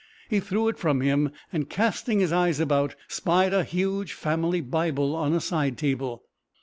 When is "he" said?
0.29-0.39